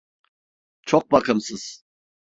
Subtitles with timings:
[0.81, 1.83] Çok bakımsız…